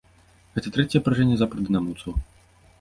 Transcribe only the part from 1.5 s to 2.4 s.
дынамаўцаў.